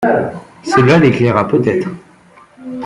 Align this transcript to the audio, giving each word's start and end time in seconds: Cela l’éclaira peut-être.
Cela 0.63 0.97
l’éclaira 0.97 1.43
peut-être. 1.47 1.87